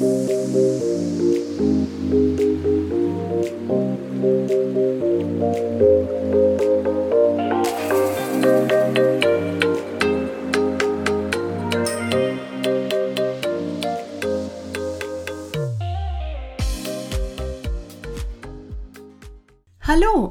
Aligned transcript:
Hallo 0.00 0.14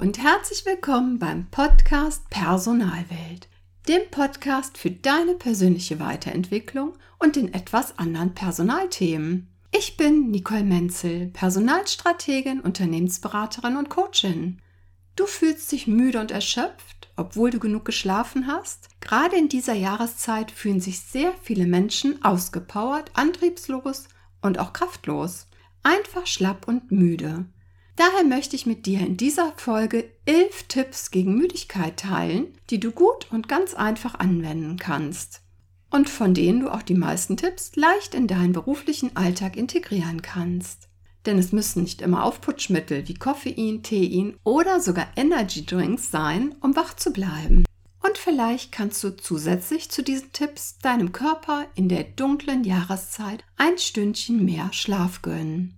und 0.02 0.18
herzlich 0.18 0.66
willkommen 0.66 1.20
beim 1.20 1.46
Podcast 1.52 2.28
Personalwelt, 2.32 3.48
dem 3.88 4.02
Podcast 4.10 4.80
für 4.80 4.90
deine 4.90 5.36
persönliche 5.36 6.00
Weiterentwicklung 6.00 6.94
und 7.20 7.38
in 7.38 7.54
etwas 7.54 8.00
anderen 8.00 8.34
Personalthemen. 8.34 9.48
Ich 9.72 9.98
bin 9.98 10.32
Nicole 10.32 10.64
Menzel, 10.64 11.28
Personalstrategin, 11.28 12.60
Unternehmensberaterin 12.60 13.76
und 13.76 13.90
Coachin. 13.90 14.62
Du 15.16 15.28
fühlst 15.28 15.72
dich 15.72 15.86
müde 15.86 16.20
und 16.20 16.32
erschöpft, 16.32 17.12
obwohl 17.16 17.52
du 17.52 17.60
genug 17.60 17.86
geschlafen 17.86 18.48
hast? 18.48 18.90
Gerade 19.00 19.36
in 19.36 19.48
dieser 19.48 19.74
Jahreszeit 19.74 20.50
fühlen 20.50 20.82
sich 20.82 21.02
sehr 21.02 21.34
viele 21.44 21.68
Menschen 21.68 22.24
ausgepowert, 22.26 23.12
antriebslos 23.14 24.08
und 24.42 24.58
auch 24.58 24.74
kraftlos, 24.74 25.48
einfach 25.84 26.26
schlapp 26.26 26.68
und 26.68 26.92
müde. 26.92 27.46
Daher 27.96 28.24
möchte 28.24 28.56
ich 28.56 28.66
mit 28.66 28.88
dir 28.88 29.02
in 29.02 29.18
dieser 29.18 29.54
Folge 29.58 30.10
elf 30.26 30.64
Tipps 30.64 31.12
gegen 31.12 31.36
Müdigkeit 31.36 31.98
teilen, 31.98 32.48
die 32.72 32.80
du 32.80 32.92
gut 32.92 33.32
und 33.32 33.48
ganz 33.48 33.76
einfach 33.76 34.16
anwenden 34.16 34.78
kannst. 34.78 35.42
Und 35.92 36.10
von 36.10 36.34
denen 36.34 36.62
du 36.62 36.70
auch 36.70 36.84
die 36.84 36.96
meisten 36.96 37.38
Tipps 37.38 37.76
leicht 37.76 38.14
in 38.14 38.28
deinen 38.28 38.54
beruflichen 38.54 39.16
Alltag 39.16 39.56
integrieren 39.56 40.22
kannst. 40.22 40.88
Denn 41.26 41.38
es 41.38 41.52
müssen 41.52 41.84
nicht 41.84 42.02
immer 42.02 42.24
Aufputschmittel 42.24 43.08
wie 43.08 43.16
Koffein, 43.16 43.84
Tein 43.84 44.38
oder 44.44 44.80
sogar 44.80 45.08
Energy 45.16 45.66
Drinks 45.66 46.12
sein, 46.12 46.56
um 46.62 46.76
wach 46.76 46.96
zu 46.96 47.12
bleiben. 47.12 47.66
Und 48.02 48.18
vielleicht 48.18 48.72
kannst 48.72 49.04
du 49.04 49.16
zusätzlich 49.16 49.92
zu 49.92 50.02
diesen 50.02 50.32
Tipps 50.32 50.78
deinem 50.80 51.12
Körper 51.12 51.66
in 51.76 51.90
der 51.90 52.04
dunklen 52.04 52.64
Jahreszeit 52.64 53.44
ein 53.58 53.78
Stündchen 53.78 54.46
mehr 54.46 54.70
Schlaf 54.72 55.22
gönnen. 55.22 55.76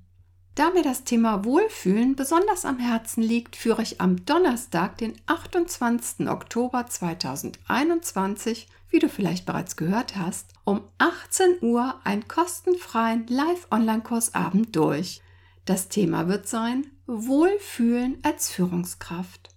Da 0.56 0.70
mir 0.70 0.84
das 0.84 1.06
Thema 1.06 1.46
Wohlfühlen 1.46 2.16
besonders 2.16 2.66
am 2.66 2.78
Herzen 2.78 3.24
liegt, 3.24 3.56
führe 3.56 3.82
ich 3.82 4.02
am 4.02 4.26
Donnerstag, 4.26 4.98
den 4.98 5.14
28. 5.26 6.30
Oktober 6.30 6.86
2021, 6.86 8.68
wie 8.92 9.00
du 9.00 9.10
vielleicht 9.10 9.46
bereits 9.46 9.76
gehört 9.76 10.16
hast, 10.16 10.54
um 10.64 10.84
18 11.00 11.58
Uhr 11.62 11.96
einen 12.04 12.28
kostenfreien 12.28 13.26
Live-Online-Kursabend 13.28 14.76
durch. 14.76 15.22
Das 15.66 15.88
Thema 15.88 16.28
wird 16.28 16.48
sein 16.48 16.88
Wohlfühlen 17.08 18.20
als 18.24 18.52
Führungskraft. 18.52 19.50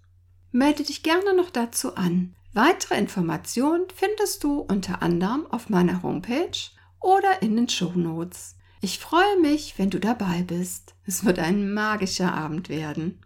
Melde 0.53 0.85
dich 0.85 1.03
gerne 1.03 1.35
noch 1.35 1.51
dazu 1.51 1.97
an. 1.97 2.35
Weitere 2.53 2.97
Informationen 2.97 3.87
findest 3.95 4.45
du 4.45 4.61
unter 4.61 5.03
anderem 5.03 5.47
auf 5.51 5.69
meiner 5.69 6.03
Homepage 6.03 6.57
oder 7.01 7.43
in 7.43 7.57
den 7.57 7.69
Show 7.69 7.93
Notes. 7.95 8.55
Ich 8.81 8.99
freue 8.99 9.41
mich, 9.41 9.75
wenn 9.79 9.91
du 9.91 9.99
dabei 9.99 10.43
bist. 10.43 10.95
Es 11.07 11.25
wird 11.25 11.39
ein 11.39 11.73
magischer 11.75 12.33
Abend 12.33 12.69
werden. 12.69 13.19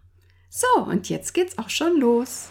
So, 0.49 0.83
und 0.83 1.09
jetzt 1.09 1.33
geht's 1.33 1.57
auch 1.59 1.69
schon 1.69 1.99
los. 1.99 2.49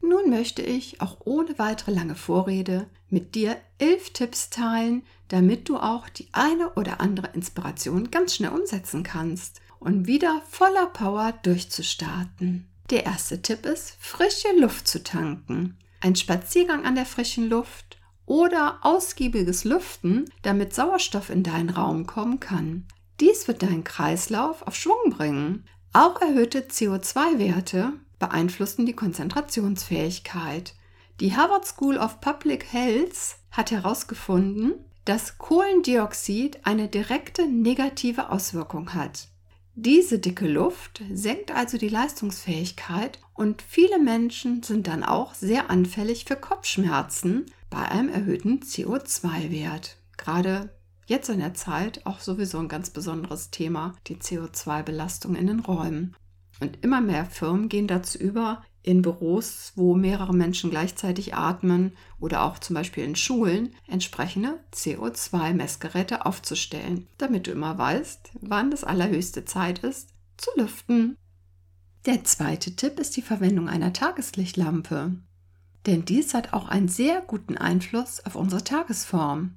Nun 0.00 0.30
möchte 0.30 0.62
ich, 0.62 1.02
auch 1.02 1.18
ohne 1.26 1.58
weitere 1.58 1.90
lange 1.90 2.14
Vorrede, 2.14 2.86
mit 3.10 3.34
dir 3.34 3.58
elf 3.76 4.14
Tipps 4.14 4.48
teilen, 4.48 5.02
damit 5.28 5.68
du 5.68 5.76
auch 5.76 6.08
die 6.08 6.28
eine 6.32 6.70
oder 6.70 7.02
andere 7.02 7.28
Inspiration 7.34 8.10
ganz 8.10 8.36
schnell 8.36 8.52
umsetzen 8.52 9.02
kannst 9.02 9.60
und 9.78 10.06
wieder 10.06 10.40
voller 10.48 10.86
Power 10.86 11.34
durchzustarten. 11.42 12.66
Der 12.88 13.04
erste 13.04 13.42
Tipp 13.42 13.66
ist, 13.66 13.94
frische 14.00 14.48
Luft 14.58 14.88
zu 14.88 15.02
tanken. 15.02 15.76
Ein 16.00 16.16
Spaziergang 16.16 16.86
an 16.86 16.94
der 16.94 17.04
frischen 17.04 17.50
Luft 17.50 17.95
oder 18.26 18.80
ausgiebiges 18.82 19.64
Lüften, 19.64 20.26
damit 20.42 20.74
Sauerstoff 20.74 21.30
in 21.30 21.42
deinen 21.42 21.70
Raum 21.70 22.06
kommen 22.06 22.40
kann. 22.40 22.86
Dies 23.20 23.48
wird 23.48 23.62
deinen 23.62 23.84
Kreislauf 23.84 24.66
auf 24.66 24.74
Schwung 24.74 25.10
bringen. 25.10 25.64
Auch 25.92 26.20
erhöhte 26.20 26.60
CO2-Werte 26.60 27.92
beeinflussen 28.18 28.84
die 28.84 28.92
Konzentrationsfähigkeit. 28.92 30.74
Die 31.20 31.34
Harvard 31.34 31.64
School 31.64 31.96
of 31.96 32.20
Public 32.20 32.70
Health 32.72 33.36
hat 33.50 33.70
herausgefunden, 33.70 34.74
dass 35.06 35.38
Kohlendioxid 35.38 36.66
eine 36.66 36.88
direkte 36.88 37.46
negative 37.46 38.30
Auswirkung 38.30 38.92
hat. 38.92 39.28
Diese 39.74 40.18
dicke 40.18 40.48
Luft 40.48 41.02
senkt 41.12 41.50
also 41.52 41.78
die 41.78 41.88
Leistungsfähigkeit 41.88 43.18
und 43.34 43.62
viele 43.62 43.98
Menschen 43.98 44.62
sind 44.62 44.88
dann 44.88 45.04
auch 45.04 45.34
sehr 45.34 45.70
anfällig 45.70 46.24
für 46.24 46.36
Kopfschmerzen 46.36 47.46
bei 47.70 47.82
einem 47.88 48.08
erhöhten 48.08 48.60
CO2-Wert. 48.60 49.96
Gerade 50.16 50.70
jetzt 51.06 51.28
in 51.28 51.38
der 51.38 51.54
Zeit 51.54 52.04
auch 52.06 52.20
sowieso 52.20 52.58
ein 52.58 52.68
ganz 52.68 52.90
besonderes 52.90 53.50
Thema, 53.50 53.94
die 54.06 54.16
CO2-Belastung 54.16 55.34
in 55.34 55.46
den 55.46 55.60
Räumen. 55.60 56.14
Und 56.60 56.82
immer 56.82 57.00
mehr 57.00 57.26
Firmen 57.26 57.68
gehen 57.68 57.86
dazu 57.86 58.18
über, 58.18 58.62
in 58.82 59.02
Büros, 59.02 59.72
wo 59.74 59.94
mehrere 59.94 60.32
Menschen 60.32 60.70
gleichzeitig 60.70 61.34
atmen 61.34 61.92
oder 62.20 62.44
auch 62.44 62.58
zum 62.60 62.74
Beispiel 62.74 63.04
in 63.04 63.16
Schulen 63.16 63.74
entsprechende 63.88 64.60
CO2-Messgeräte 64.72 66.24
aufzustellen, 66.24 67.08
damit 67.18 67.48
du 67.48 67.50
immer 67.50 67.76
weißt, 67.76 68.30
wann 68.40 68.70
das 68.70 68.84
allerhöchste 68.84 69.44
Zeit 69.44 69.80
ist, 69.80 70.14
zu 70.36 70.50
lüften. 70.56 71.16
Der 72.06 72.22
zweite 72.22 72.76
Tipp 72.76 73.00
ist 73.00 73.16
die 73.16 73.22
Verwendung 73.22 73.68
einer 73.68 73.92
Tageslichtlampe. 73.92 75.16
Denn 75.86 76.04
dies 76.04 76.34
hat 76.34 76.52
auch 76.52 76.68
einen 76.68 76.88
sehr 76.88 77.20
guten 77.20 77.56
Einfluss 77.56 78.24
auf 78.26 78.34
unsere 78.34 78.64
Tagesform. 78.64 79.52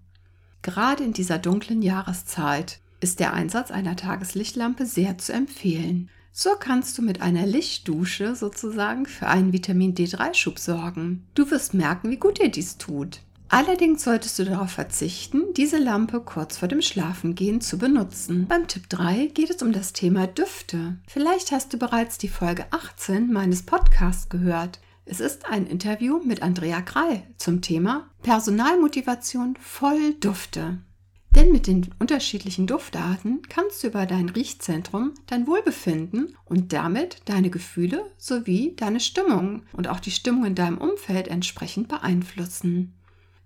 Gerade 0.62 1.04
in 1.04 1.14
dieser 1.14 1.40
dunklen 1.40 1.82
Jahreszeit 1.82 2.80
ist 3.00 3.20
der 3.20 3.34
Einsatz 3.34 3.72
einer 3.72 3.96
Tageslichtlampe 3.96 4.86
sehr 4.86 5.18
zu 5.18 5.34
empfehlen. 5.34 6.10
So 6.32 6.52
kannst 6.60 6.98
du 6.98 7.02
mit 7.02 7.22
einer 7.22 7.46
Lichtdusche 7.46 8.36
sozusagen 8.36 9.06
für 9.06 9.28
einen 9.28 9.52
Vitamin 9.52 9.96
D3-Schub 9.96 10.60
sorgen. 10.60 11.26
Du 11.34 11.50
wirst 11.50 11.74
merken, 11.74 12.12
wie 12.12 12.18
gut 12.18 12.40
dir 12.40 12.50
dies 12.50 12.78
tut. 12.78 13.22
Allerdings 13.52 14.04
solltest 14.04 14.38
du 14.38 14.46
darauf 14.46 14.70
verzichten, 14.70 15.42
diese 15.58 15.80
Lampe 15.80 16.22
kurz 16.22 16.58
vor 16.58 16.68
dem 16.68 16.84
Schlafengehen 16.84 17.62
zu 17.62 17.80
benutzen. 17.80 18.46
Beim 18.48 18.68
Tipp 18.68 18.88
3 18.90 19.32
geht 19.34 19.50
es 19.50 19.64
um 19.64 19.72
das 19.72 19.92
Thema 19.92 20.28
Düfte. 20.28 20.98
Vielleicht 21.08 21.52
hast 21.52 21.74
du 21.74 21.80
bereits 21.80 22.20
die 22.20 22.28
Folge 22.28 22.68
18 22.70 23.34
meines 23.34 23.64
Podcasts 23.64 24.30
gehört. 24.30 24.80
Es 25.12 25.20
ist 25.20 25.48
ein 25.48 25.66
Interview 25.66 26.22
mit 26.24 26.44
Andrea 26.44 26.84
Krei 26.84 27.26
zum 27.38 27.64
Thema 27.64 28.12
Personalmotivation 28.22 29.58
voll 29.60 30.14
Dufte. 30.20 30.84
Denn 31.32 31.52
mit 31.52 31.66
den 31.66 31.90
unterschiedlichen 31.98 32.68
Duftarten 32.68 33.42
kannst 33.50 33.82
du 33.82 33.88
über 33.88 34.06
dein 34.06 34.30
Riechzentrum 34.30 35.16
dein 35.26 35.48
Wohlbefinden 35.48 36.38
und 36.46 36.74
damit 36.74 37.24
deine 37.26 37.50
Gefühle 37.50 38.06
sowie 38.18 38.76
deine 38.76 39.00
Stimmung 39.00 39.64
und 39.74 39.88
auch 39.88 40.00
die 40.00 40.12
Stimmung 40.12 40.46
in 40.46 40.54
deinem 40.54 40.78
Umfeld 40.78 41.28
entsprechend 41.28 41.88
beeinflussen. 41.88 42.94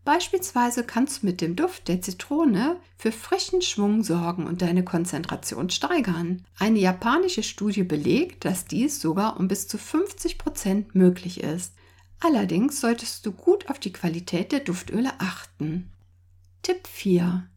Beispielsweise 0.05 0.83
kannst 0.83 1.21
du 1.21 1.27
mit 1.27 1.39
dem 1.39 1.55
Duft 1.55 1.87
der 1.87 2.01
Zitrone 2.01 2.77
für 2.97 3.11
frischen 3.11 3.61
Schwung 3.61 4.03
sorgen 4.03 4.47
und 4.47 4.61
deine 4.61 4.83
Konzentration 4.83 5.69
steigern. 5.69 6.45
Eine 6.59 6.79
japanische 6.79 7.43
Studie 7.43 7.83
belegt, 7.83 8.43
dass 8.43 8.65
dies 8.65 8.99
sogar 8.99 9.39
um 9.39 9.47
bis 9.47 9.67
zu 9.67 9.77
50 9.77 10.37
Prozent 10.37 10.93
möglich 10.93 11.41
ist. 11.41 11.73
Allerdings 12.19 12.81
solltest 12.81 13.25
du 13.25 13.31
gut 13.31 13.69
auf 13.69 13.79
die 13.79 13.93
Qualität 13.93 14.51
der 14.51 14.59
Duftöle 14.59 15.11
achten. 15.19 15.89
Tipp 16.61 16.87
4 16.87 17.47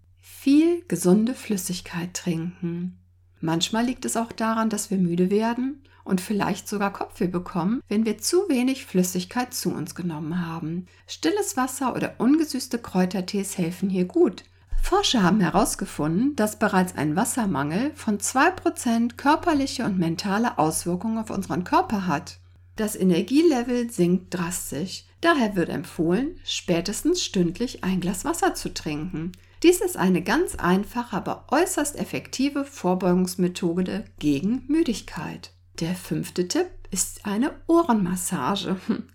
viel 0.47 0.85
gesunde 0.87 1.35
Flüssigkeit 1.35 2.15
trinken. 2.15 2.99
Manchmal 3.41 3.85
liegt 3.85 4.05
es 4.05 4.17
auch 4.17 4.33
daran, 4.33 4.71
dass 4.71 4.91
wir 4.91 4.99
müde 4.99 5.31
werden 5.31 5.83
und 6.05 6.21
vielleicht 6.21 6.69
sogar 6.69 6.93
Kopfweh 6.93 7.27
bekommen, 7.27 7.83
wenn 7.89 8.07
wir 8.07 8.19
zu 8.19 8.49
wenig 8.49 8.87
Flüssigkeit 8.87 9.53
zu 9.53 9.71
uns 9.71 9.95
genommen 9.95 10.47
haben. 10.47 10.87
Stilles 11.07 11.57
Wasser 11.57 11.95
oder 11.95 12.15
ungesüßte 12.19 12.79
Kräutertees 12.79 13.59
helfen 13.59 13.91
hier 13.91 14.05
gut. 14.05 14.45
Forscher 14.81 15.23
haben 15.25 15.41
herausgefunden, 15.41 16.37
dass 16.37 16.61
bereits 16.61 16.95
ein 16.97 17.17
Wassermangel 17.17 17.91
von 17.97 18.19
2% 18.19 19.17
körperliche 19.17 19.85
und 19.85 19.99
mentale 19.99 20.59
Auswirkungen 20.59 21.19
auf 21.19 21.31
unseren 21.31 21.65
Körper 21.65 22.07
hat. 22.07 22.39
Das 22.77 22.95
Energielevel 22.95 23.91
sinkt 23.91 24.35
drastisch. 24.35 25.05
Daher 25.23 25.57
wird 25.57 25.71
empfohlen, 25.71 26.39
spätestens 26.45 27.23
stündlich 27.23 27.83
ein 27.83 28.01
Glas 28.01 28.25
Wasser 28.25 28.55
zu 28.55 28.73
trinken. 28.73 29.33
Dies 29.67 29.81
ist 29.81 29.97
eine 29.97 30.23
ganz 30.23 30.55
einfache, 30.55 31.17
aber 31.17 31.47
äußerst 31.51 31.97
effektive 31.97 32.65
Vorbeugungsmethode 32.65 34.05
gegen 34.21 34.63
Müdigkeit. 34.69 35.55
Der 35.81 35.97
fünfte 35.97 36.47
Tipp 36.47 36.69
ist 36.93 37.27
eine 37.27 37.51
Ohrenmassage. 37.67 38.77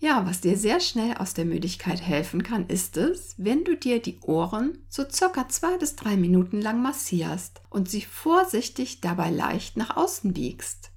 Ja, 0.00 0.26
was 0.26 0.42
dir 0.42 0.58
sehr 0.58 0.80
schnell 0.80 1.14
aus 1.14 1.32
der 1.32 1.46
Müdigkeit 1.46 2.02
helfen 2.02 2.42
kann, 2.42 2.66
ist 2.66 2.98
es, 2.98 3.36
wenn 3.38 3.64
du 3.64 3.74
dir 3.74 4.02
die 4.02 4.20
Ohren 4.20 4.84
so 4.90 5.04
circa 5.10 5.48
zwei 5.48 5.78
bis 5.78 5.96
drei 5.96 6.18
Minuten 6.18 6.60
lang 6.60 6.82
massierst 6.82 7.62
und 7.70 7.88
sie 7.88 8.02
vorsichtig 8.02 9.00
dabei 9.00 9.30
leicht 9.30 9.78
nach 9.78 9.96
außen 9.96 10.34
biegst. 10.34 10.90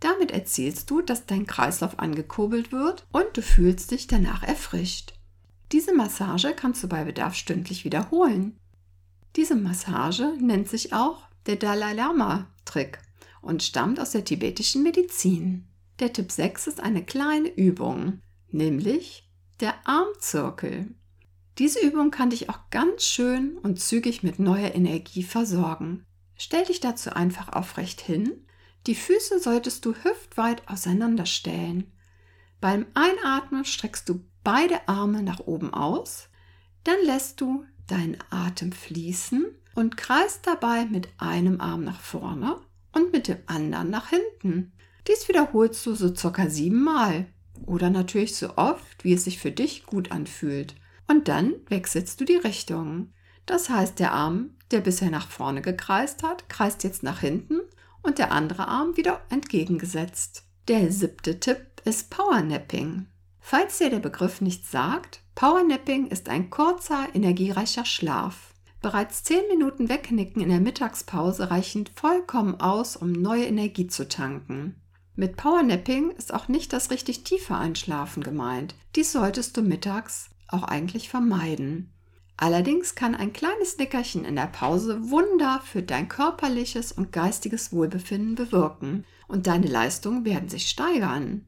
Damit 0.00 0.30
erzielst 0.30 0.88
du, 0.88 1.02
dass 1.02 1.26
dein 1.26 1.44
Kreislauf 1.44 1.98
angekurbelt 1.98 2.72
wird 2.72 3.06
und 3.12 3.26
du 3.34 3.42
fühlst 3.42 3.90
dich 3.90 4.06
danach 4.06 4.42
erfrischt. 4.42 5.15
Diese 5.72 5.94
Massage 5.94 6.54
kannst 6.54 6.82
du 6.82 6.88
bei 6.88 7.04
Bedarf 7.04 7.34
stündlich 7.34 7.84
wiederholen. 7.84 8.58
Diese 9.34 9.56
Massage 9.56 10.34
nennt 10.40 10.68
sich 10.68 10.92
auch 10.92 11.28
der 11.46 11.56
Dalai 11.56 11.92
Lama 11.92 12.46
Trick 12.64 12.98
und 13.42 13.62
stammt 13.62 14.00
aus 14.00 14.10
der 14.12 14.24
tibetischen 14.24 14.82
Medizin. 14.82 15.66
Der 15.98 16.12
Tipp 16.12 16.30
6 16.30 16.66
ist 16.66 16.80
eine 16.80 17.04
kleine 17.04 17.48
Übung, 17.48 18.20
nämlich 18.50 19.28
der 19.60 19.74
Armzirkel. 19.86 20.94
Diese 21.58 21.80
Übung 21.80 22.10
kann 22.10 22.30
dich 22.30 22.50
auch 22.50 22.70
ganz 22.70 23.04
schön 23.04 23.56
und 23.58 23.80
zügig 23.80 24.22
mit 24.22 24.38
neuer 24.38 24.74
Energie 24.74 25.22
versorgen. 25.22 26.04
Stell 26.36 26.64
dich 26.66 26.80
dazu 26.80 27.10
einfach 27.10 27.48
aufrecht 27.48 28.00
hin. 28.00 28.46
Die 28.86 28.94
Füße 28.94 29.40
solltest 29.40 29.84
du 29.84 29.94
hüftweit 29.94 30.68
auseinanderstellen. 30.68 31.92
Beim 32.60 32.86
Einatmen 32.94 33.64
streckst 33.64 34.08
du 34.08 34.24
beide 34.46 34.86
Arme 34.86 35.24
nach 35.24 35.40
oben 35.40 35.74
aus, 35.74 36.28
dann 36.84 36.98
lässt 37.04 37.40
du 37.40 37.64
deinen 37.88 38.16
Atem 38.30 38.70
fließen 38.70 39.44
und 39.74 39.96
kreist 39.96 40.46
dabei 40.46 40.84
mit 40.84 41.08
einem 41.18 41.60
Arm 41.60 41.82
nach 41.82 41.98
vorne 41.98 42.56
und 42.92 43.10
mit 43.10 43.26
dem 43.26 43.38
anderen 43.46 43.90
nach 43.90 44.10
hinten. 44.10 44.70
Dies 45.08 45.28
wiederholst 45.28 45.84
du 45.84 45.96
so 45.96 46.14
circa 46.14 46.48
siebenmal 46.48 47.26
oder 47.66 47.90
natürlich 47.90 48.36
so 48.36 48.56
oft, 48.56 49.02
wie 49.02 49.14
es 49.14 49.24
sich 49.24 49.40
für 49.40 49.50
dich 49.50 49.84
gut 49.84 50.12
anfühlt. 50.12 50.76
Und 51.08 51.26
dann 51.26 51.54
wechselst 51.66 52.20
du 52.20 52.24
die 52.24 52.36
Richtung. 52.36 53.12
Das 53.46 53.68
heißt, 53.68 53.98
der 53.98 54.12
Arm, 54.12 54.50
der 54.70 54.80
bisher 54.80 55.10
nach 55.10 55.28
vorne 55.28 55.60
gekreist 55.60 56.22
hat, 56.22 56.48
kreist 56.48 56.84
jetzt 56.84 57.02
nach 57.02 57.18
hinten 57.18 57.62
und 58.00 58.18
der 58.18 58.30
andere 58.30 58.68
Arm 58.68 58.96
wieder 58.96 59.22
entgegengesetzt. 59.28 60.44
Der 60.68 60.92
siebte 60.92 61.40
Tipp 61.40 61.82
ist 61.84 62.10
Powernapping. 62.10 63.08
Falls 63.48 63.78
dir 63.78 63.90
der 63.90 64.00
Begriff 64.00 64.40
nichts 64.40 64.72
sagt, 64.72 65.20
Powernapping 65.36 66.08
ist 66.08 66.28
ein 66.28 66.50
kurzer, 66.50 67.06
energiereicher 67.14 67.84
Schlaf. 67.84 68.54
Bereits 68.82 69.22
10 69.22 69.42
Minuten 69.48 69.88
Wegnicken 69.88 70.42
in 70.42 70.48
der 70.48 70.58
Mittagspause 70.58 71.48
reichen 71.48 71.88
vollkommen 71.94 72.60
aus, 72.60 72.96
um 72.96 73.12
neue 73.12 73.44
Energie 73.44 73.86
zu 73.86 74.08
tanken. 74.08 74.74
Mit 75.14 75.36
Powernapping 75.36 76.10
ist 76.10 76.34
auch 76.34 76.48
nicht 76.48 76.72
das 76.72 76.90
richtig 76.90 77.22
tiefe 77.22 77.54
Einschlafen 77.54 78.24
gemeint. 78.24 78.74
Dies 78.96 79.12
solltest 79.12 79.56
du 79.56 79.62
mittags 79.62 80.30
auch 80.48 80.64
eigentlich 80.64 81.08
vermeiden. 81.08 81.92
Allerdings 82.36 82.96
kann 82.96 83.14
ein 83.14 83.32
kleines 83.32 83.78
Nickerchen 83.78 84.24
in 84.24 84.34
der 84.34 84.48
Pause 84.48 85.08
Wunder 85.08 85.62
für 85.64 85.84
dein 85.84 86.08
körperliches 86.08 86.90
und 86.90 87.12
geistiges 87.12 87.72
Wohlbefinden 87.72 88.34
bewirken 88.34 89.04
und 89.28 89.46
deine 89.46 89.68
Leistungen 89.68 90.24
werden 90.24 90.48
sich 90.48 90.68
steigern. 90.68 91.46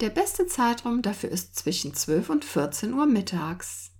Der 0.00 0.10
beste 0.10 0.46
Zeitraum 0.46 1.02
dafür 1.02 1.30
ist 1.30 1.56
zwischen 1.56 1.92
12 1.92 2.30
und 2.30 2.44
14 2.44 2.94
Uhr 2.94 3.06
mittags. 3.06 3.90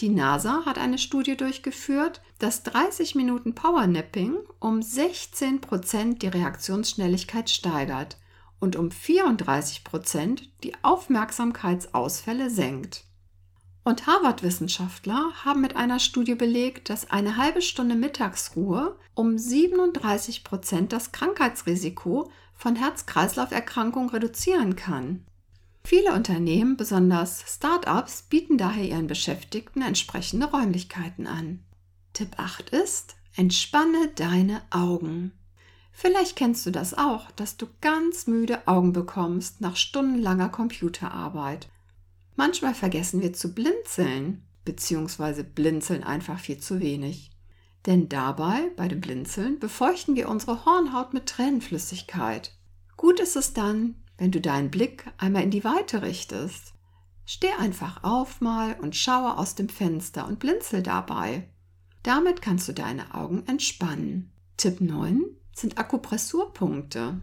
Die 0.00 0.08
NASA 0.08 0.62
hat 0.64 0.78
eine 0.78 0.96
Studie 0.96 1.36
durchgeführt, 1.36 2.22
dass 2.38 2.62
30 2.62 3.14
Minuten 3.14 3.54
Powernapping 3.54 4.38
um 4.58 4.80
16 4.80 5.60
Prozent 5.60 6.22
die 6.22 6.28
Reaktionsschnelligkeit 6.28 7.50
steigert 7.50 8.16
und 8.58 8.76
um 8.76 8.90
34 8.90 9.84
Prozent 9.84 10.48
die 10.62 10.72
Aufmerksamkeitsausfälle 10.82 12.48
senkt. 12.48 13.07
Und 13.84 14.06
Harvard-Wissenschaftler 14.06 15.32
haben 15.44 15.60
mit 15.60 15.76
einer 15.76 15.98
Studie 15.98 16.34
belegt, 16.34 16.90
dass 16.90 17.10
eine 17.10 17.36
halbe 17.36 17.62
Stunde 17.62 17.94
Mittagsruhe 17.94 18.98
um 19.14 19.38
37 19.38 20.44
Prozent 20.44 20.92
das 20.92 21.12
Krankheitsrisiko 21.12 22.30
von 22.54 22.76
Herz-Kreislauf-Erkrankungen 22.76 24.10
reduzieren 24.10 24.76
kann. 24.76 25.24
Viele 25.84 26.12
Unternehmen, 26.12 26.76
besonders 26.76 27.44
Start-ups, 27.46 28.24
bieten 28.28 28.58
daher 28.58 28.84
ihren 28.84 29.06
Beschäftigten 29.06 29.80
entsprechende 29.80 30.46
Räumlichkeiten 30.46 31.26
an. 31.26 31.64
Tipp 32.12 32.34
8 32.36 32.70
ist, 32.70 33.16
entspanne 33.36 34.08
deine 34.16 34.60
Augen. 34.70 35.32
Vielleicht 35.92 36.36
kennst 36.36 36.66
du 36.66 36.70
das 36.70 36.92
auch, 36.92 37.30
dass 37.32 37.56
du 37.56 37.66
ganz 37.80 38.26
müde 38.26 38.68
Augen 38.68 38.92
bekommst 38.92 39.60
nach 39.60 39.76
stundenlanger 39.76 40.48
Computerarbeit. 40.48 41.68
Manchmal 42.38 42.72
vergessen 42.72 43.20
wir 43.20 43.32
zu 43.32 43.52
blinzeln, 43.52 44.44
beziehungsweise 44.64 45.42
blinzeln 45.42 46.04
einfach 46.04 46.38
viel 46.38 46.58
zu 46.58 46.78
wenig. 46.78 47.32
Denn 47.84 48.08
dabei, 48.08 48.70
bei 48.76 48.86
dem 48.86 49.00
Blinzeln, 49.00 49.58
befeuchten 49.58 50.14
wir 50.14 50.28
unsere 50.28 50.64
Hornhaut 50.64 51.12
mit 51.12 51.26
Tränenflüssigkeit. 51.26 52.56
Gut 52.96 53.18
ist 53.18 53.34
es 53.34 53.54
dann, 53.54 53.96
wenn 54.18 54.30
du 54.30 54.40
deinen 54.40 54.70
Blick 54.70 55.10
einmal 55.18 55.42
in 55.42 55.50
die 55.50 55.64
Weite 55.64 56.02
richtest. 56.02 56.74
Steh 57.26 57.50
einfach 57.58 58.04
auf 58.04 58.40
mal 58.40 58.78
und 58.78 58.94
schaue 58.94 59.36
aus 59.36 59.56
dem 59.56 59.68
Fenster 59.68 60.24
und 60.28 60.38
blinzel 60.38 60.84
dabei. 60.84 61.48
Damit 62.04 62.40
kannst 62.40 62.68
du 62.68 62.72
deine 62.72 63.14
Augen 63.14 63.42
entspannen. 63.48 64.30
Tipp 64.56 64.80
9 64.80 65.24
sind 65.56 65.76
Akupressurpunkte. 65.76 67.20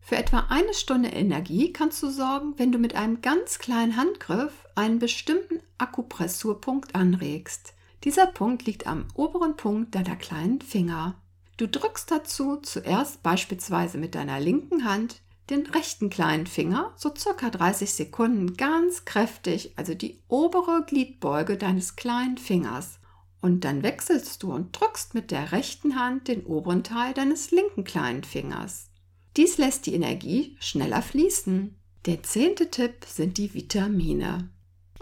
Für 0.00 0.16
etwa 0.16 0.46
eine 0.48 0.74
Stunde 0.74 1.10
Energie 1.10 1.72
kannst 1.72 2.02
du 2.02 2.10
sorgen, 2.10 2.54
wenn 2.56 2.72
du 2.72 2.78
mit 2.78 2.94
einem 2.94 3.22
ganz 3.22 3.58
kleinen 3.58 3.96
Handgriff 3.96 4.66
einen 4.74 4.98
bestimmten 4.98 5.60
Akupressurpunkt 5.78 6.94
anregst. 6.94 7.74
Dieser 8.04 8.26
Punkt 8.26 8.64
liegt 8.64 8.86
am 8.86 9.06
oberen 9.14 9.56
Punkt 9.56 9.94
deiner 9.94 10.16
kleinen 10.16 10.60
Finger. 10.60 11.14
Du 11.58 11.68
drückst 11.68 12.10
dazu 12.10 12.56
zuerst 12.56 13.22
beispielsweise 13.22 13.98
mit 13.98 14.14
deiner 14.14 14.40
linken 14.40 14.84
Hand 14.84 15.20
den 15.50 15.66
rechten 15.66 16.10
kleinen 16.10 16.46
Finger 16.46 16.92
so 16.96 17.12
circa 17.14 17.50
30 17.50 17.92
Sekunden 17.92 18.56
ganz 18.56 19.04
kräftig, 19.04 19.72
also 19.76 19.94
die 19.94 20.22
obere 20.28 20.84
Gliedbeuge 20.86 21.56
deines 21.56 21.96
kleinen 21.96 22.38
Fingers 22.38 23.00
und 23.40 23.64
dann 23.64 23.82
wechselst 23.82 24.42
du 24.42 24.52
und 24.52 24.78
drückst 24.78 25.14
mit 25.14 25.30
der 25.30 25.52
rechten 25.52 25.98
Hand 25.98 26.28
den 26.28 26.44
oberen 26.44 26.84
Teil 26.84 27.14
deines 27.14 27.50
linken 27.50 27.84
kleinen 27.84 28.22
Fingers. 28.22 28.89
Dies 29.36 29.58
lässt 29.58 29.86
die 29.86 29.94
Energie 29.94 30.56
schneller 30.60 31.02
fließen. 31.02 31.76
Der 32.06 32.22
zehnte 32.22 32.70
Tipp 32.70 33.04
sind 33.06 33.38
die 33.38 33.54
Vitamine. 33.54 34.48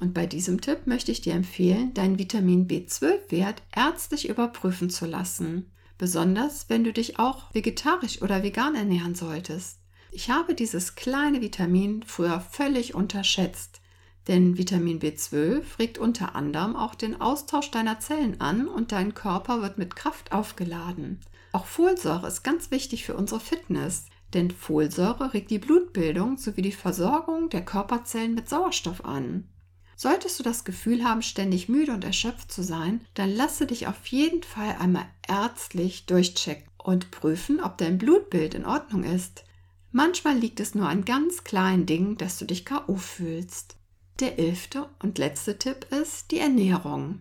Und 0.01 0.15
bei 0.15 0.27
diesem 0.27 0.61
Tipp 0.61 0.87
möchte 0.87 1.11
ich 1.11 1.23
dir 1.23 1.35
empfehlen, 1.35 1.95
deinen 1.95 2.19
Vitamin 2.19 2.69
B12-Wert 2.69 3.63
ärztlich 3.75 4.29
überprüfen 4.29 4.91
zu 4.91 5.07
lassen. 5.07 5.73
Besonders 5.97 6.69
wenn 6.69 6.85
du 6.85 6.93
dich 6.93 7.19
auch 7.19 7.53
vegetarisch 7.55 8.23
oder 8.23 8.43
vegan 8.43 8.75
ernähren 8.75 9.15
solltest. 9.15 9.81
Ich 10.13 10.31
habe 10.31 10.55
dieses 10.55 10.95
kleine 10.95 11.41
Vitamin 11.41 12.03
früher 12.05 12.41
völlig 12.41 12.95
unterschätzt. 12.95 13.81
Denn 14.29 14.59
Vitamin 14.59 15.01
B12 15.01 15.79
regt 15.79 15.99
unter 15.99 16.37
anderem 16.37 16.77
auch 16.77 16.95
den 16.95 17.21
Austausch 17.21 17.71
deiner 17.71 17.99
Zellen 17.99 18.41
an 18.41 18.69
und 18.69 18.93
dein 18.93 19.15
Körper 19.15 19.63
wird 19.63 19.79
mit 19.79 19.97
Kraft 19.97 20.33
aufgeladen. 20.33 21.21
Auch 21.53 21.65
Folsäure 21.65 22.29
ist 22.29 22.43
ganz 22.43 22.71
wichtig 22.71 23.05
für 23.05 23.17
unsere 23.17 23.41
Fitness, 23.41 24.05
denn 24.35 24.51
Folsäure 24.51 25.33
regt 25.33 25.51
die 25.51 25.59
Blutbildung 25.59 26.37
sowie 26.37 26.63
die 26.63 26.73
Versorgung 26.73 27.49
der 27.51 27.65
Körperzellen 27.65 28.35
mit 28.35 28.49
Sauerstoff 28.49 29.05
an. 29.05 29.49
Solltest 29.97 30.39
du 30.39 30.45
das 30.45 30.65
Gefühl 30.65 31.03
haben, 31.03 31.23
ständig 31.23 31.69
müde 31.69 31.93
und 31.93 32.05
erschöpft 32.05 32.53
zu 32.53 32.63
sein, 32.63 33.01
dann 33.15 33.35
lasse 33.35 33.67
dich 33.67 33.89
auf 33.89 34.07
jeden 34.07 34.45
Fall 34.45 34.77
einmal 34.79 35.07
ärztlich 35.27 36.07
durchchecken 36.07 36.69
und 36.77 37.11
prüfen, 37.11 37.61
ob 37.61 37.79
dein 37.79 37.99
Blutbild 37.99 38.55
in 38.55 38.65
Ordnung 38.65 39.03
ist. 39.03 39.45
Manchmal 39.91 40.39
liegt 40.39 40.61
es 40.61 40.75
nur 40.75 40.89
an 40.89 41.05
ganz 41.05 41.45
kleinen 41.45 41.87
Dingen, 41.87 42.17
dass 42.17 42.39
du 42.39 42.45
dich 42.45 42.65
KO 42.65 42.97
fühlst. 42.97 43.77
Der 44.21 44.39
elfte 44.39 44.89
und 45.03 45.19
letzte 45.19 45.59
Tipp 45.59 45.87
ist 45.91 46.31
die 46.31 46.39
Ernährung. 46.39 47.21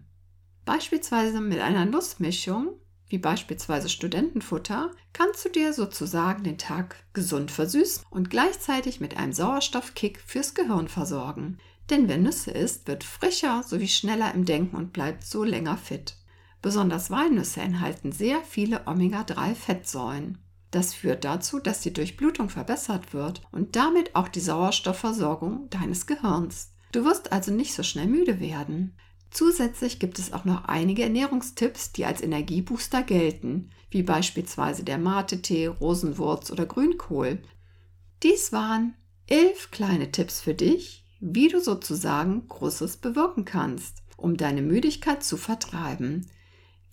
Beispielsweise 0.66 1.42
mit 1.42 1.60
einer 1.60 1.86
Nussmischung, 1.86 2.74
wie 3.10 3.18
beispielsweise 3.18 3.90
Studentenfutter, 3.90 4.92
kannst 5.14 5.46
du 5.46 5.50
dir 5.50 5.74
sozusagen 5.74 6.44
den 6.44 6.58
Tag 6.58 6.96
gesund 7.14 7.52
versüßen 7.52 8.04
und 8.10 8.30
gleichzeitig 8.30 9.00
mit 9.00 9.18
einem 9.18 9.34
Sauerstoffkick 9.34 10.20
fürs 10.26 10.54
Gehirn 10.54 10.88
versorgen. 10.88 11.58
Denn 11.90 12.08
wer 12.08 12.18
Nüsse 12.18 12.52
isst, 12.52 12.88
wird 12.88 13.04
frischer 13.04 13.64
sowie 13.64 13.88
schneller 13.88 14.34
im 14.34 14.46
Denken 14.46 14.76
und 14.76 14.94
bleibt 14.94 15.24
so 15.24 15.44
länger 15.44 15.78
fit. 15.78 16.18
Besonders 16.62 17.10
Walnüsse 17.12 17.62
enthalten 17.62 18.12
sehr 18.12 18.42
viele 18.42 18.86
Omega-3-Fettsäuren. 18.88 20.40
Das 20.72 20.94
führt 20.94 21.24
dazu, 21.24 21.60
dass 21.60 21.82
die 21.82 21.94
Durchblutung 21.94 22.50
verbessert 22.50 23.14
wird 23.14 23.42
und 23.52 23.76
damit 23.76 24.16
auch 24.16 24.28
die 24.28 24.42
Sauerstoffversorgung 24.42 25.70
deines 25.70 26.08
Gehirns. 26.08 26.74
Du 26.92 27.06
wirst 27.06 27.32
also 27.32 27.54
nicht 27.54 27.74
so 27.74 27.84
schnell 27.84 28.08
müde 28.08 28.40
werden. 28.40 28.98
Zusätzlich 29.30 30.00
gibt 30.00 30.20
es 30.20 30.34
auch 30.34 30.46
noch 30.46 30.66
einige 30.66 31.04
Ernährungstipps, 31.04 31.92
die 31.92 32.06
als 32.06 32.22
Energiebooster 32.22 33.04
gelten, 33.04 33.70
wie 33.90 34.04
beispielsweise 34.04 34.84
der 34.84 34.98
Mate-Tee, 34.98 35.68
Rosenwurz 35.68 36.52
oder 36.52 36.66
Grünkohl. 36.66 37.40
Dies 38.24 38.52
waren 38.52 38.96
elf 39.28 39.72
kleine 39.72 40.12
Tipps 40.12 40.42
für 40.42 40.54
dich, 40.54 41.06
wie 41.20 41.50
du 41.50 41.60
sozusagen 41.60 42.48
Großes 42.48 42.98
bewirken 42.98 43.46
kannst, 43.46 44.04
um 44.16 44.38
deine 44.38 44.62
Müdigkeit 44.62 45.24
zu 45.24 45.38
vertreiben. 45.38 46.28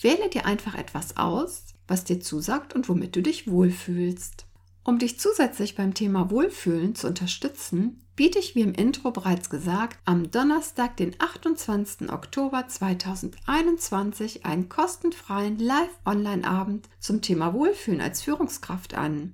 Wähle 0.00 0.28
dir 0.28 0.44
einfach 0.46 0.74
etwas 0.74 1.16
aus, 1.16 1.66
was 1.86 2.04
dir 2.04 2.20
zusagt 2.20 2.74
und 2.74 2.88
womit 2.88 3.16
du 3.16 3.22
dich 3.22 3.48
wohlfühlst. 3.48 4.46
Um 4.86 4.98
dich 4.98 5.18
zusätzlich 5.18 5.76
beim 5.76 5.94
Thema 5.94 6.30
Wohlfühlen 6.30 6.94
zu 6.94 7.06
unterstützen, 7.06 8.04
biete 8.16 8.38
ich, 8.38 8.54
wie 8.54 8.60
im 8.60 8.74
Intro 8.74 9.10
bereits 9.10 9.48
gesagt, 9.48 9.98
am 10.04 10.30
Donnerstag, 10.30 10.98
den 10.98 11.16
28. 11.18 12.12
Oktober 12.12 12.68
2021 12.68 14.44
einen 14.44 14.68
kostenfreien 14.68 15.58
Live-Online-Abend 15.58 16.90
zum 17.00 17.22
Thema 17.22 17.54
Wohlfühlen 17.54 18.02
als 18.02 18.22
Führungskraft 18.22 18.94
an. 18.94 19.32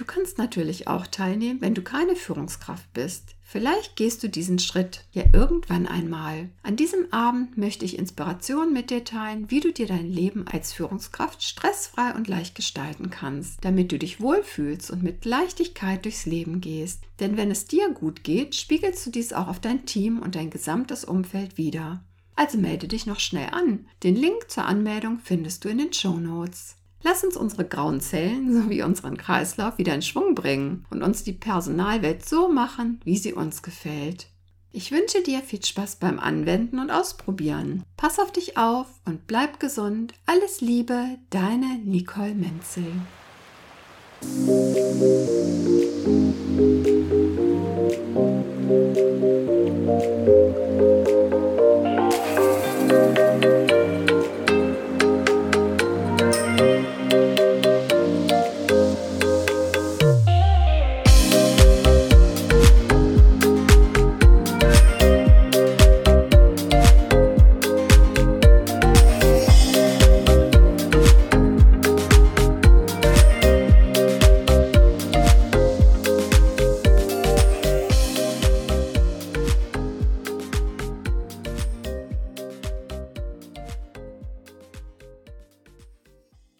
Du 0.00 0.06
kannst 0.06 0.38
natürlich 0.38 0.88
auch 0.88 1.06
teilnehmen, 1.06 1.60
wenn 1.60 1.74
du 1.74 1.82
keine 1.82 2.16
Führungskraft 2.16 2.90
bist. 2.94 3.34
Vielleicht 3.42 3.96
gehst 3.96 4.22
du 4.22 4.30
diesen 4.30 4.58
Schritt 4.58 5.04
ja 5.12 5.24
irgendwann 5.34 5.86
einmal. 5.86 6.48
An 6.62 6.76
diesem 6.76 7.12
Abend 7.12 7.58
möchte 7.58 7.84
ich 7.84 7.98
Inspiration 7.98 8.72
mit 8.72 8.88
dir 8.88 9.04
teilen, 9.04 9.50
wie 9.50 9.60
du 9.60 9.74
dir 9.74 9.86
dein 9.86 10.10
Leben 10.10 10.46
als 10.50 10.72
Führungskraft 10.72 11.42
stressfrei 11.42 12.14
und 12.14 12.28
leicht 12.28 12.54
gestalten 12.54 13.10
kannst, 13.10 13.62
damit 13.62 13.92
du 13.92 13.98
dich 13.98 14.22
wohlfühlst 14.22 14.90
und 14.90 15.02
mit 15.02 15.26
Leichtigkeit 15.26 16.06
durchs 16.06 16.24
Leben 16.24 16.62
gehst. 16.62 17.02
Denn 17.20 17.36
wenn 17.36 17.50
es 17.50 17.66
dir 17.66 17.90
gut 17.90 18.24
geht, 18.24 18.54
spiegelst 18.54 19.04
du 19.04 19.10
dies 19.10 19.34
auch 19.34 19.48
auf 19.48 19.60
dein 19.60 19.84
Team 19.84 20.20
und 20.20 20.34
dein 20.34 20.48
gesamtes 20.48 21.04
Umfeld 21.04 21.58
wieder. 21.58 22.02
Also 22.36 22.56
melde 22.56 22.88
dich 22.88 23.04
noch 23.04 23.20
schnell 23.20 23.50
an. 23.50 23.84
Den 24.02 24.16
Link 24.16 24.50
zur 24.50 24.64
Anmeldung 24.64 25.18
findest 25.22 25.62
du 25.66 25.68
in 25.68 25.76
den 25.76 25.92
Show 25.92 26.16
Notes. 26.16 26.76
Lass 27.02 27.24
uns 27.24 27.36
unsere 27.36 27.64
grauen 27.64 28.00
Zellen 28.00 28.52
sowie 28.62 28.82
unseren 28.82 29.16
Kreislauf 29.16 29.78
wieder 29.78 29.94
in 29.94 30.02
Schwung 30.02 30.34
bringen 30.34 30.84
und 30.90 31.02
uns 31.02 31.24
die 31.24 31.32
Personalwelt 31.32 32.26
so 32.26 32.48
machen, 32.48 33.00
wie 33.04 33.16
sie 33.16 33.32
uns 33.32 33.62
gefällt. 33.62 34.26
Ich 34.72 34.92
wünsche 34.92 35.22
dir 35.22 35.40
viel 35.40 35.64
Spaß 35.64 35.96
beim 35.96 36.20
Anwenden 36.20 36.78
und 36.78 36.90
Ausprobieren. 36.90 37.82
Pass 37.96 38.20
auf 38.20 38.30
dich 38.30 38.56
auf 38.56 38.86
und 39.04 39.26
bleib 39.26 39.58
gesund. 39.58 40.14
Alles 40.26 40.60
Liebe, 40.60 41.18
deine 41.30 41.78
Nicole 41.84 42.34
Menzel. 42.34 42.84